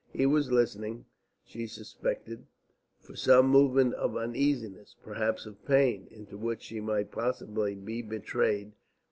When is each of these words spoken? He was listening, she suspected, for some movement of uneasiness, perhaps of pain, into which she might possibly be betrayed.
He 0.11 0.25
was 0.25 0.51
listening, 0.51 1.05
she 1.45 1.67
suspected, 1.67 2.47
for 3.01 3.15
some 3.15 3.47
movement 3.49 3.93
of 3.93 4.17
uneasiness, 4.17 4.95
perhaps 5.03 5.45
of 5.45 5.63
pain, 5.63 6.07
into 6.09 6.37
which 6.39 6.63
she 6.63 6.81
might 6.81 7.11
possibly 7.11 7.75
be 7.75 8.01
betrayed. 8.01 8.71